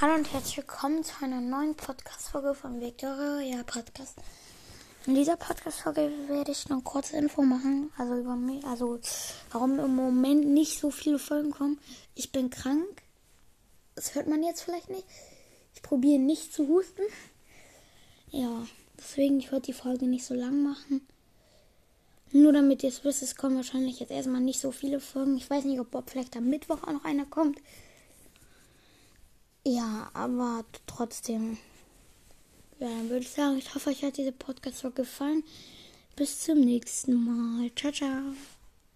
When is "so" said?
10.80-10.90, 20.26-20.34, 24.58-24.72